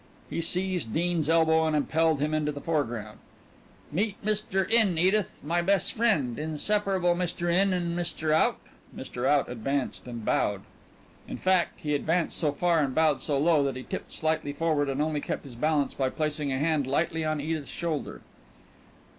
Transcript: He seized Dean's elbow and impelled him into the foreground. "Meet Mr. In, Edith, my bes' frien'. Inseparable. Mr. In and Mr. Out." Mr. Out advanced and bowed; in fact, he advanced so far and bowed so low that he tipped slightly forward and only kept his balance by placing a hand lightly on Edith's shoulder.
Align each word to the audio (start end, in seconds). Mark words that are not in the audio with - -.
He 0.31 0.41
seized 0.41 0.93
Dean's 0.93 1.29
elbow 1.29 1.63
and 1.67 1.75
impelled 1.75 2.21
him 2.21 2.33
into 2.33 2.51
the 2.51 2.59
foreground. 2.59 3.19
"Meet 3.91 4.25
Mr. 4.25 4.67
In, 4.67 4.97
Edith, 4.97 5.41
my 5.43 5.61
bes' 5.61 5.91
frien'. 5.91 6.39
Inseparable. 6.39 7.13
Mr. 7.13 7.53
In 7.53 7.71
and 7.71 7.95
Mr. 7.95 8.31
Out." 8.31 8.57
Mr. 8.95 9.27
Out 9.27 9.47
advanced 9.47 10.07
and 10.07 10.25
bowed; 10.25 10.63
in 11.27 11.37
fact, 11.37 11.81
he 11.81 11.93
advanced 11.93 12.39
so 12.39 12.51
far 12.51 12.79
and 12.79 12.95
bowed 12.95 13.21
so 13.21 13.37
low 13.37 13.61
that 13.63 13.75
he 13.75 13.83
tipped 13.83 14.11
slightly 14.11 14.53
forward 14.53 14.89
and 14.89 15.03
only 15.03 15.21
kept 15.21 15.45
his 15.45 15.53
balance 15.53 15.93
by 15.93 16.09
placing 16.09 16.51
a 16.51 16.57
hand 16.57 16.87
lightly 16.87 17.23
on 17.23 17.39
Edith's 17.39 17.69
shoulder. 17.69 18.21